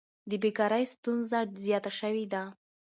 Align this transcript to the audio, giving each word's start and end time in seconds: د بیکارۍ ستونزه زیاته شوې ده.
د 0.29 0.31
بیکارۍ 0.43 0.83
ستونزه 0.93 1.39
زیاته 1.65 1.91
شوې 1.99 2.25
ده. 2.33 2.43